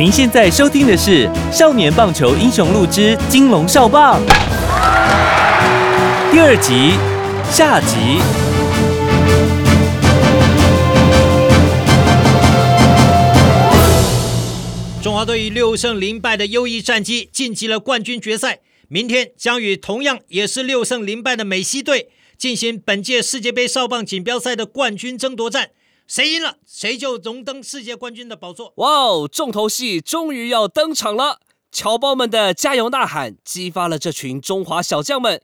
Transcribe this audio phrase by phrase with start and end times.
[0.00, 4.18] 您现在收听的是《少年棒球英雄录之金龙少棒》
[6.32, 6.92] 第二集
[7.52, 8.22] 下集。
[15.02, 25.72] 中华队以六胜零败的优异战绩晋级了冠军决赛，明天将与同样也是六胜零败的美西队进行本届世界杯少棒锦标赛的冠军争夺战。
[26.10, 28.72] 谁赢了，谁就荣登世界冠军的宝座。
[28.78, 31.38] 哇哦，重头戏终于要登场了！
[31.70, 35.40] 侨胞们的加油呐喊激发了这群中华小将们，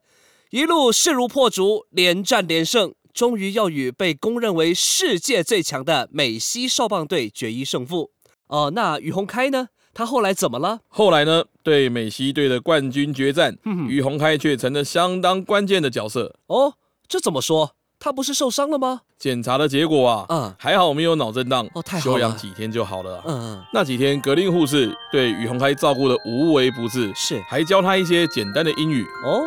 [0.50, 8.10] 一路势如破竹，连战连胜，终于要与被公认为世界最强的美西少棒队决一胜负。
[8.48, 9.68] 哦，那于洪开呢？
[9.94, 10.80] 他后来怎么了？
[10.88, 16.34] 后来呢，对美西队的冠军决战，哼于洪开却成了相当关键的角色。
[16.48, 16.74] 哦，
[17.06, 17.76] 这怎么说？
[18.00, 19.02] 他不是受伤了吗？
[19.18, 23.22] 检查的结果啊，嗯还好没有脑震荡，哦太好了休养几天就好了啊。
[23.26, 29.04] 嗯，那几天，格林护士对于洪开照顾的无微不至，是还教他一些简单的英语。
[29.24, 29.42] 哦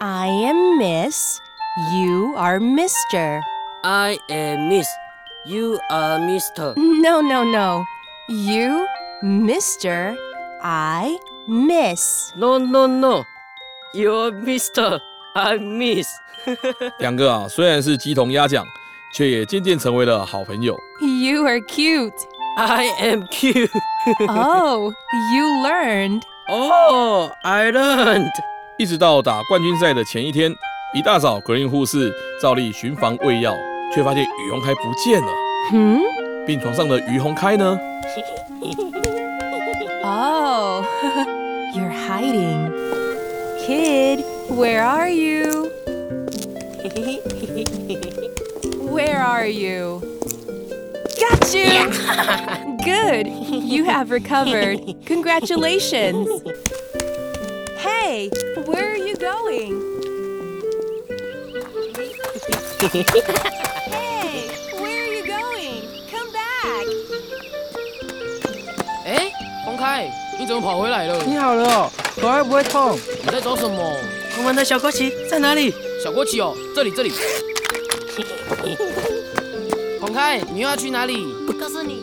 [0.00, 1.38] I am Miss.
[1.94, 3.40] You are Mister.
[3.82, 4.88] I am Miss.
[5.46, 6.74] You are Mister.
[6.76, 7.84] No, no, no.
[8.28, 8.84] You,
[9.22, 10.16] Mister.
[10.60, 12.32] I, Miss.
[12.36, 13.24] No, no, no.
[13.94, 15.00] You're Mister.
[15.34, 16.08] I'm Miss.
[16.98, 18.64] 两个啊，虽然是鸡同鸭讲，
[19.14, 20.76] 却也渐渐成为了好朋友。
[21.00, 22.12] You are cute.
[22.56, 23.70] I am cute.
[24.28, 24.92] Oh,
[25.34, 26.22] you learned.
[26.48, 28.30] Oh, I learned.
[28.76, 30.54] 一直到打冠军赛的前一天，
[30.92, 33.56] 一大早，格林护士照例巡房喂药，
[33.94, 35.32] 却发现于洪开不见了。
[35.70, 36.00] Hmm?
[36.46, 37.78] 病床上的于洪开呢
[40.04, 40.84] ？Oh,
[41.74, 42.70] you're hiding.
[43.64, 45.71] Kid, where are you?
[48.89, 50.01] Where are you?
[51.19, 51.91] Got you!
[52.83, 54.79] Good, you have recovered.
[55.05, 56.27] Congratulations.
[57.77, 58.29] Hey,
[58.65, 59.81] where are you going?
[63.91, 64.49] Hey,
[64.79, 65.81] where are you going?
[66.09, 66.85] Come back.
[69.05, 69.31] 哎，
[69.65, 70.09] 洪开，
[70.39, 71.23] 你怎么跑回来了？
[71.25, 72.97] 你好了哦，头还不会痛。
[73.23, 73.95] 你在找什么？
[74.37, 75.73] 我们的小国旗在哪里？
[76.03, 77.11] 小国旗哦，这里这里。
[79.99, 81.25] 洪开，你又要去哪里？
[81.45, 82.01] 不告诉你。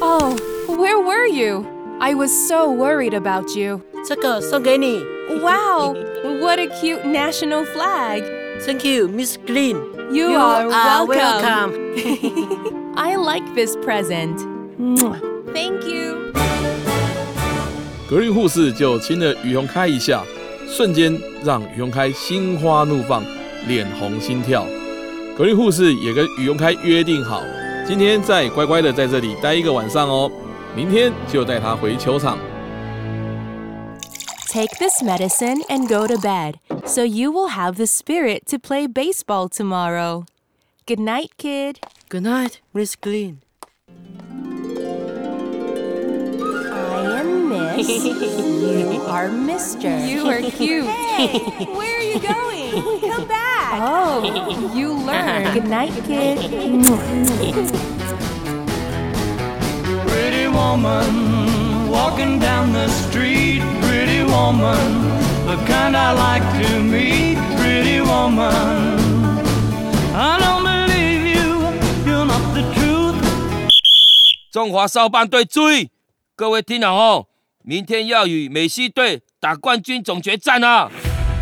[0.00, 0.34] Oh,
[0.68, 1.64] where were you?
[2.00, 3.80] I was so worried about you.
[4.06, 5.04] 这个送给你。
[5.42, 5.94] Wow,
[6.40, 8.22] what a cute national flag.
[8.64, 9.76] Thank you, Miss Green.
[10.10, 11.72] You, You are, are welcome.
[11.72, 12.94] welcome.
[12.96, 14.38] I like this present.
[14.78, 15.20] Mwah.
[15.52, 16.32] Thank you.
[18.13, 20.23] 格林护士就亲了于洪开一下，
[20.67, 23.25] 瞬间让于洪开心花怒放，
[23.67, 24.67] 脸红心跳。
[25.35, 27.41] 格林护士也跟于洪开约定好，
[27.87, 30.31] 今天再乖乖的在这里待一个晚上哦，
[30.75, 32.37] 明天就带他回球场。
[34.47, 39.49] Take this medicine and go to bed so you will have the spirit to play baseball
[39.49, 40.25] tomorrow.
[40.85, 41.77] Good night, kid.
[42.09, 43.37] Good night, Miss Green.
[47.82, 49.98] you are Mister.
[50.06, 50.86] You are cute.
[50.86, 53.00] Hey, where are you going?
[53.00, 53.80] Come back.
[53.80, 55.54] Oh, you learned.
[55.54, 56.38] Good night, kid.
[60.06, 63.62] Pretty woman walking down the street.
[63.82, 65.08] Pretty woman,
[65.46, 67.38] the kind I like to meet.
[67.58, 68.98] Pretty woman,
[70.14, 71.72] I don't believe you.
[72.06, 73.16] You're not the truth.
[74.50, 75.90] 中华少棒队注意，
[76.34, 77.26] 各位听好哦，
[77.65, 80.89] 明天要与美西队打冠军总决战啊！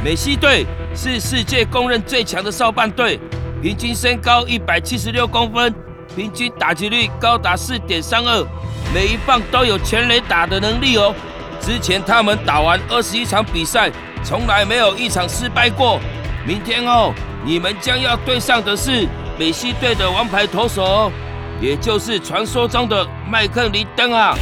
[0.03, 3.19] 美西队是世界公认最强的少棒队，
[3.59, 5.73] 平均身高一百七十六公分，
[6.15, 8.45] 平均打击率高达四点三二，
[8.93, 11.11] 每一棒都有全垒打的能力哦。
[11.59, 13.91] 之前他们打完二十一场比赛，
[14.23, 15.99] 从来没有一场失败过。
[16.45, 17.11] 明天哦，
[17.43, 19.07] 你们将要对上的是
[19.39, 21.11] 美西队的王牌投手。
[21.59, 24.35] 也就是传说中的麦克林登啊。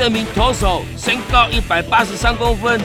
[0.00, 2.80] 这名投手身高一百八十三公分，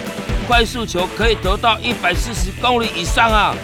[0.49, 3.55] 快速球可以投到一百四十公里以上啊！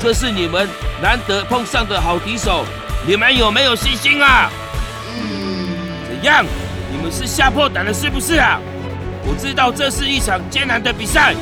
[0.00, 0.68] 这是你们
[1.00, 2.64] 难得碰上的好敌手，
[3.06, 4.50] 你们有没有信心啊？
[5.14, 5.68] 嗯
[6.08, 6.44] 怎样？
[6.90, 8.58] 你们是吓破胆了是不是啊？
[9.24, 11.32] 我知道这是一场艰难的比赛，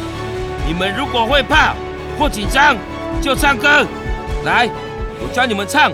[0.66, 1.75] 你们如果会怕
[2.19, 2.76] 或紧张，
[3.22, 3.87] 就唱歌。
[4.44, 4.69] 来，
[5.19, 5.90] 我教你们唱。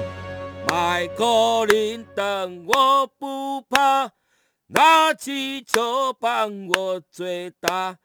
[0.69, 4.11] 麦克林灯我不怕，
[4.73, 7.97] 拿起球棒我最大。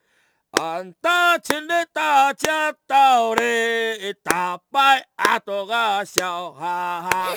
[0.50, 7.28] 俺大钱的大家到嘞，打败阿多啊笑哈哈。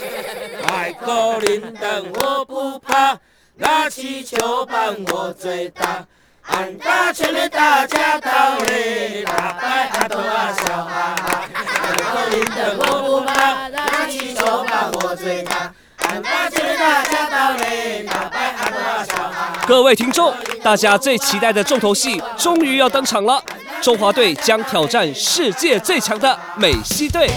[0.67, 3.19] 麦克林灯我不怕，
[3.57, 6.07] 拿起球棒我最大。
[6.45, 11.49] 俺大钱的大家到嘞，打败阿多啊笑哈哈。
[11.83, 15.75] 麦克林灯我不怕，拿起球棒我最大。
[15.99, 19.18] 俺大钱的大家到嘞，打败阿多啊笑。
[19.69, 20.33] 各位听众，
[20.63, 23.39] 大家最期待的重头戏终于要登场了！
[23.83, 27.29] 中华队将挑战世界最强的美西队。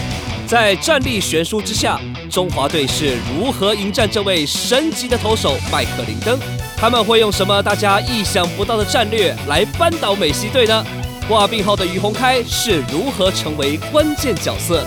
[0.46, 2.00] 在战力悬殊之下，
[2.30, 6.38] 中华队是如何迎战这位神级的投手麦克林登？
[6.74, 10.82] 他们会用什么大家意想不到的战略来扳倒美西队呢？
[11.28, 14.82] 挂病号的于洪开是如何成为关键角色？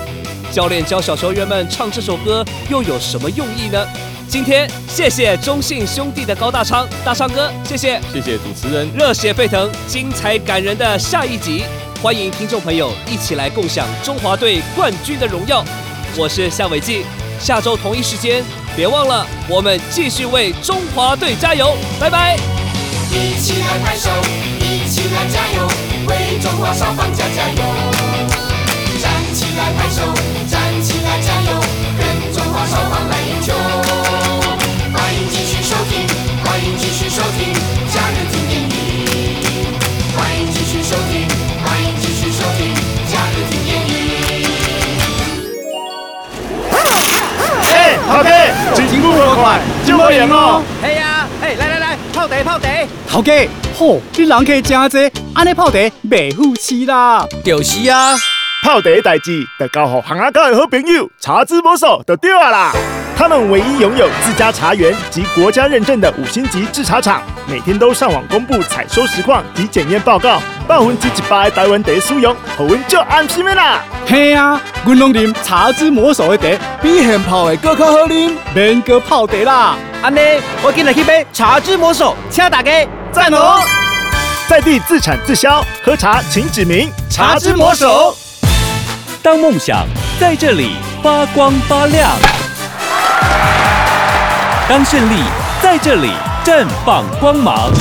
[0.50, 3.86] 教练教小球员们唱这首歌又有什么用意呢？
[4.28, 8.88] 今天谢谢中信兄弟的高大昌大昌哥，谢谢谢谢主持人。
[8.92, 11.64] 热血沸腾、精彩感人的下一集，
[12.02, 15.64] 欢迎听众朋友一起来共享中华队冠军的荣耀。
[16.16, 17.04] 我是夏伟记，
[17.40, 18.42] 下周同一时间
[18.74, 22.36] 别忘了，我们继续为中华队加油，拜拜。
[23.12, 24.10] 一起来拍手，
[24.58, 25.68] 一起来加油，
[26.06, 27.62] 为中华少放加加油！
[29.00, 30.02] 站起来拍手，
[30.50, 31.60] 站起来加油，
[31.96, 33.85] 跟中华少放来赢球！
[50.30, 50.62] 哦。
[50.82, 52.68] 系啊，哎，来来来，泡茶泡茶。
[53.08, 55.78] 头家，吼，你人客真多，安尼泡茶
[56.08, 57.26] 袂富气啦。
[57.44, 58.14] 就是啊，
[58.64, 62.72] 泡茶的代志，得交互行阿狗的好朋友茶之魔手就对啊啦。
[63.18, 70.38] 他们唯一拥有自家茶园及国家认证的五星级制茶厂，每天都上网公布采收实况及检验报告，
[70.68, 73.80] 百分之一百台湾茶使用，互阮足安心的啦。
[74.06, 79.76] 嘿啊，阮拢啉茶之魔手的茶，比现泡的更较好啉，免搁泡茶啦。
[80.02, 80.20] 安尼，
[80.62, 82.70] 我今日去买茶之魔手，请大家
[83.12, 83.60] 赞哦。
[84.46, 88.16] 在地自产自销，喝茶请指名茶之魔手。
[89.22, 89.86] 当梦想
[90.20, 92.10] 在这里发光发亮，
[94.68, 95.22] 当胜利
[95.60, 96.12] 在这里
[96.44, 97.72] 绽放光芒。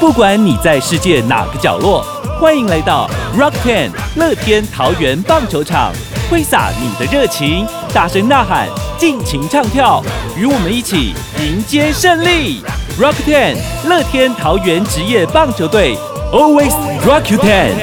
[0.00, 2.02] 不管你在世界哪个角落，
[2.40, 5.92] 欢迎来到 Rock Ten 乐天桃园棒球场，
[6.28, 8.68] 挥洒你的热情，大声呐喊，
[8.98, 10.02] 尽情唱跳，
[10.36, 12.62] 与我们一起迎接胜利
[12.98, 13.56] ！Rock Ten
[13.86, 15.96] 乐天桃园职业棒球队
[16.32, 16.72] ，Always
[17.06, 17.74] Rock You Ten。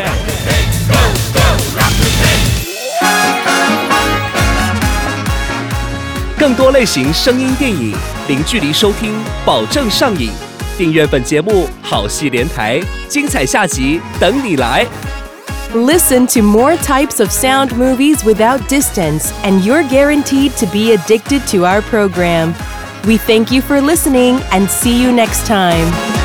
[6.38, 7.96] 更多类型声音电影，
[8.28, 9.14] 零距离收听，
[9.46, 10.30] 保证上瘾。
[10.78, 14.86] 订阅本节目，好戏连台，精彩下集等你来。
[15.74, 21.66] Listen to more types of sound movies without distance, and you're guaranteed to be addicted to
[21.66, 22.50] our program.
[23.08, 26.23] We thank you for listening and see you next time.